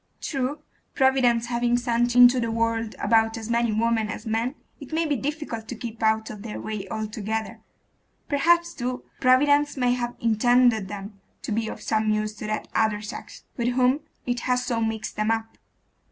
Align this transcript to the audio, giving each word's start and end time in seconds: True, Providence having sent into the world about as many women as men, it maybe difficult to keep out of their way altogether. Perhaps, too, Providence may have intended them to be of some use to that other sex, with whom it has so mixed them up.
True, 0.19 0.63
Providence 0.95 1.45
having 1.45 1.77
sent 1.77 2.15
into 2.15 2.39
the 2.39 2.49
world 2.49 2.95
about 2.97 3.37
as 3.37 3.51
many 3.51 3.71
women 3.71 4.09
as 4.09 4.25
men, 4.25 4.55
it 4.79 4.91
maybe 4.91 5.15
difficult 5.15 5.67
to 5.67 5.75
keep 5.75 6.01
out 6.01 6.31
of 6.31 6.41
their 6.41 6.59
way 6.59 6.87
altogether. 6.89 7.59
Perhaps, 8.27 8.73
too, 8.73 9.03
Providence 9.19 9.77
may 9.77 9.91
have 9.93 10.15
intended 10.19 10.87
them 10.87 11.21
to 11.43 11.51
be 11.51 11.67
of 11.67 11.83
some 11.83 12.09
use 12.09 12.33
to 12.37 12.47
that 12.47 12.67
other 12.73 13.03
sex, 13.03 13.43
with 13.57 13.67
whom 13.67 13.99
it 14.25 14.39
has 14.49 14.65
so 14.65 14.81
mixed 14.81 15.15
them 15.17 15.29
up. 15.29 15.59